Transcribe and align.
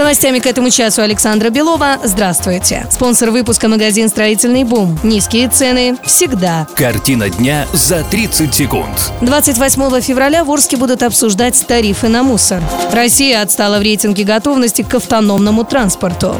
Новостями 0.00 0.38
к 0.38 0.46
этому 0.46 0.70
часу 0.70 1.02
Александра 1.02 1.50
Белова. 1.50 1.98
Здравствуйте. 2.02 2.86
Спонсор 2.90 3.30
выпуска 3.30 3.68
магазин 3.68 4.08
«Строительный 4.08 4.64
бум». 4.64 4.98
Низкие 5.02 5.46
цены 5.50 5.98
всегда. 6.02 6.66
Картина 6.74 7.28
дня 7.28 7.66
за 7.74 8.02
30 8.02 8.54
секунд. 8.54 9.12
28 9.20 10.00
февраля 10.00 10.42
в 10.42 10.50
Орске 10.50 10.78
будут 10.78 11.02
обсуждать 11.02 11.66
тарифы 11.66 12.08
на 12.08 12.22
мусор. 12.22 12.62
Россия 12.92 13.42
отстала 13.42 13.78
в 13.78 13.82
рейтинге 13.82 14.24
готовности 14.24 14.80
к 14.80 14.94
автономному 14.94 15.64
транспорту. 15.64 16.34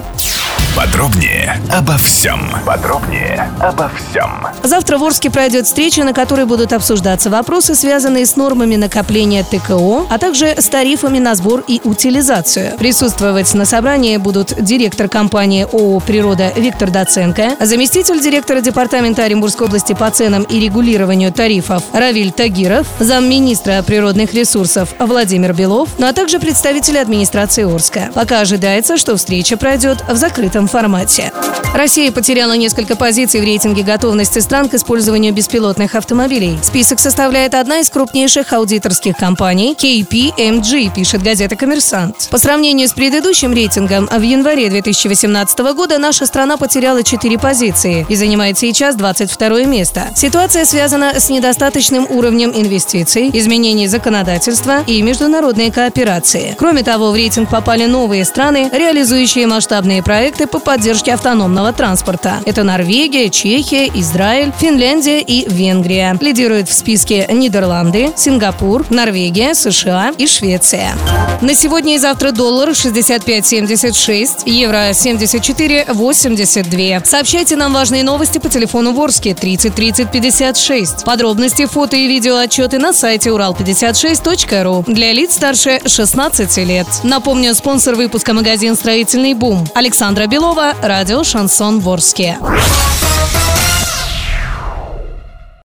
Подробнее 0.77 1.61
обо 1.73 1.97
всем. 1.99 2.41
Подробнее 2.65 3.51
обо 3.59 3.91
всем. 3.91 4.47
Завтра 4.63 4.99
в 4.99 5.05
Орске 5.05 5.29
пройдет 5.29 5.67
встреча, 5.67 6.05
на 6.05 6.13
которой 6.13 6.47
будут 6.47 6.73
обсуждаться 6.73 7.29
вопросы, 7.29 7.75
связанные 7.75 8.25
с 8.25 8.37
нормами 8.37 8.77
накопления 8.77 9.43
ТКО, 9.43 10.07
а 10.09 10.19
также 10.19 10.55
с 10.57 10.69
тарифами 10.69 11.19
на 11.19 11.35
сбор 11.35 11.65
и 11.67 11.81
утилизацию. 11.83 12.79
Присутствовать 12.79 13.53
на 13.55 13.65
собрании 13.65 14.17
будут 14.17 14.63
директор 14.63 15.09
компании 15.09 15.65
ООО 15.65 16.01
«Природа» 16.01 16.53
Виктор 16.57 16.91
Доценко, 16.91 17.57
заместитель 17.61 18.21
директора 18.21 18.61
Департамента 18.61 19.25
Оренбургской 19.25 19.67
области 19.67 19.93
по 19.93 20.09
ценам 20.11 20.45
и 20.45 20.61
регулированию 20.61 21.33
тарифов 21.33 21.83
Равиль 21.93 22.31
Тагиров, 22.31 22.87
замминистра 23.01 23.83
природных 23.83 24.35
ресурсов 24.35 24.95
Владимир 24.99 25.53
Белов, 25.53 25.89
ну 25.99 26.07
а 26.07 26.13
также 26.13 26.39
представители 26.39 26.99
администрации 26.99 27.65
Орска. 27.65 28.11
Пока 28.15 28.41
ожидается, 28.41 28.97
что 28.97 29.17
встреча 29.17 29.57
пройдет 29.57 30.05
в 30.09 30.17
закрытом 30.17 30.60
формате. 30.67 31.33
Россия 31.75 32.11
потеряла 32.11 32.55
несколько 32.55 32.97
позиций 32.97 33.41
в 33.41 33.45
рейтинге 33.45 33.83
готовности 33.83 34.41
стран 34.41 34.69
к 34.69 34.75
использованию 34.75 35.33
беспилотных 35.33 35.95
автомобилей. 35.95 36.59
Список 36.63 36.99
составляет 36.99 37.55
одна 37.55 37.79
из 37.79 37.91
крупнейших 37.91 38.53
аудиторских 38.53 39.17
компаний 39.17 39.77
KPMG, 39.79 40.95
пишет 40.95 41.23
газета 41.23 41.57
«Коммерсант». 41.57 42.29
По 42.31 42.39
сравнению 42.39 42.89
с 42.89 42.93
предыдущим 42.93 43.53
рейтингом, 43.53 44.09
в 44.09 44.21
январе 44.21 44.69
2017 44.69 45.59
года 45.75 45.99
наша 45.99 46.27
страна 46.27 46.57
потеряла 46.57 47.03
4 47.03 47.39
позиции 47.39 48.05
и 48.09 48.17
занимает 48.17 48.59
сейчас 48.59 48.97
22 48.97 49.65
место. 49.65 50.09
Ситуация 50.17 50.65
связана 50.65 51.19
с 51.19 51.31
недостаточным 51.31 52.07
уровнем 52.11 52.51
инвестиций, 52.55 53.31
изменений 53.33 53.87
законодательства 53.87 54.83
и 54.87 55.01
международной 55.03 55.71
кооперации. 55.71 56.55
Кроме 56.59 56.83
того, 56.83 57.13
в 57.13 57.15
рейтинг 57.15 57.49
попали 57.49 57.87
новые 57.87 58.25
страны, 58.25 58.69
реализующие 58.73 59.47
масштабные 59.47 60.03
проекты 60.03 60.47
по 60.51 60.59
поддержке 60.59 61.15
автономного 61.15 61.73
транспорта. 61.73 62.41
Это 62.45 62.65
Норвегия, 62.65 63.31
Чехия, 63.31 63.89
Израиль, 63.95 64.53
Финляндия 64.59 65.21
и 65.21 65.49
Венгрия. 65.49 66.19
Лидируют 66.21 66.69
в 66.69 66.73
списке 66.73 67.29
Нидерланды, 67.31 68.11
Сингапур, 68.17 68.85
Норвегия, 68.91 69.55
США 69.55 70.13
и 70.19 70.27
Швеция. 70.27 70.95
На 71.41 71.55
сегодня 71.55 71.95
и 71.95 71.99
завтра 71.99 72.33
доллар 72.33 72.71
65.76, 72.71 74.43
евро 74.47 74.91
74.82. 74.91 77.05
Сообщайте 77.05 77.55
нам 77.57 77.73
важные 77.73 78.03
новости 78.03 78.39
по 78.39 78.49
телефону 78.49 78.93
Ворске 78.93 79.35
30 79.35 79.75
30 79.75 80.11
56. 80.11 81.05
Подробности, 81.05 81.67
фото 81.67 81.97
и 81.97 82.07
видео 82.07 82.37
отчеты 82.37 82.79
на 82.79 82.93
сайте 82.93 83.31
урал56.ру 83.31 84.85
для 84.87 85.13
лиц 85.13 85.35
старше 85.35 85.81
16 85.87 86.57
лет. 86.59 86.87
Напомню, 87.03 87.55
спонсор 87.55 87.95
выпуска 87.95 88.35
магазин 88.35 88.77
«Строительный 88.77 89.35
бум». 89.35 89.67
Александра 89.75 90.27
Белова, 90.41 90.75
радио 90.81 91.23
«Шансон 91.23 91.81
Ворске». 91.81 92.39